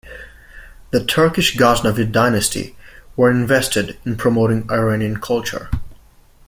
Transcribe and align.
The 0.89 0.97
Turkic 0.97 1.55
Ghaznavid 1.57 2.11
dynasty 2.11 2.75
were 3.15 3.29
invested 3.29 3.99
in 4.03 4.17
promoting 4.17 4.67
Iranian 4.71 5.17
culture. 5.17 5.69